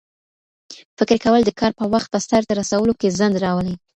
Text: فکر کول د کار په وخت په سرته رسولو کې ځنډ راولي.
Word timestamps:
فکر 0.97 1.17
کول 1.25 1.41
د 1.45 1.51
کار 1.59 1.71
په 1.79 1.85
وخت 1.93 2.07
په 2.11 2.19
سرته 2.27 2.53
رسولو 2.61 2.93
کې 2.99 3.15
ځنډ 3.17 3.35
راولي. 3.45 3.75